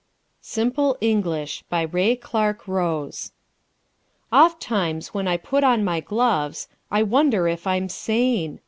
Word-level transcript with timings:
SIMPLE 0.41 0.97
ENGLISH 0.99 1.61
BY 1.69 1.81
RAY 1.83 2.15
CLARKE 2.15 2.67
ROSE 2.67 3.33
Ofttimes 4.33 5.09
when 5.09 5.27
I 5.27 5.37
put 5.37 5.63
on 5.63 5.83
my 5.83 5.99
gloves, 5.99 6.67
I 6.89 7.03
wonder 7.03 7.47
if 7.47 7.67
I'm 7.67 7.87
sane. 7.87 8.59